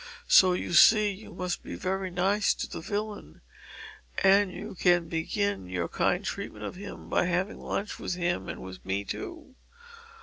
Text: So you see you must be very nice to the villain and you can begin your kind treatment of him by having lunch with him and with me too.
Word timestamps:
So 0.27 0.53
you 0.53 0.73
see 0.73 1.11
you 1.11 1.31
must 1.35 1.61
be 1.61 1.75
very 1.75 2.09
nice 2.09 2.55
to 2.55 2.67
the 2.67 2.79
villain 2.81 3.41
and 4.23 4.51
you 4.51 4.73
can 4.73 5.07
begin 5.09 5.67
your 5.69 5.87
kind 5.87 6.25
treatment 6.25 6.65
of 6.65 6.73
him 6.73 7.07
by 7.07 7.25
having 7.25 7.59
lunch 7.61 7.99
with 7.99 8.15
him 8.15 8.49
and 8.49 8.63
with 8.63 8.83
me 8.83 9.03
too. 9.03 9.53